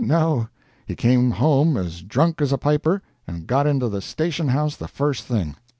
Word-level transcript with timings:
Ah, 0.01 0.03
no; 0.03 0.47
he 0.87 0.95
came 0.95 1.29
home 1.29 1.77
as 1.77 2.01
drunk 2.01 2.41
as 2.41 2.51
a 2.51 2.57
piper, 2.57 3.03
and 3.27 3.45
got 3.45 3.67
into 3.67 3.87
the 3.87 4.01
station 4.01 4.47
house 4.47 4.75
the 4.75 4.87
first 4.87 5.25
thing. 5.27 5.55